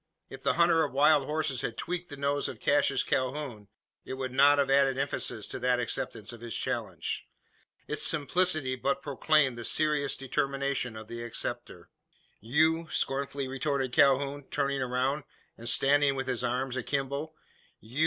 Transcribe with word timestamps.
If 0.29 0.41
the 0.41 0.53
hunter 0.55 0.83
of 0.83 0.93
wild 0.93 1.27
horses 1.27 1.61
had 1.61 1.77
tweaked 1.77 2.09
the 2.09 2.17
nose 2.17 2.47
of 2.49 2.59
Cassius 2.59 3.03
Calhoun, 3.03 3.67
it 4.03 4.15
would 4.15 4.31
not 4.31 4.57
have 4.57 4.71
added 4.71 4.97
emphasis 4.97 5.45
to 5.49 5.59
that 5.59 5.79
acceptance 5.79 6.33
of 6.33 6.41
his 6.41 6.57
challenge. 6.57 7.27
Its 7.87 8.01
simplicity 8.01 8.75
but 8.75 9.03
proclaimed 9.03 9.59
the 9.59 9.63
serious 9.63 10.15
determination 10.17 10.95
of 10.95 11.07
the 11.07 11.21
acceptor. 11.23 11.91
"You?" 12.39 12.89
scornfully 12.89 13.47
retorted 13.47 13.93
Calhoun, 13.93 14.47
turning 14.49 14.81
round, 14.81 15.23
and 15.55 15.69
standing 15.69 16.15
with 16.15 16.25
his 16.25 16.43
arms 16.43 16.75
akimbo. 16.75 17.35
"You?" 17.79 17.99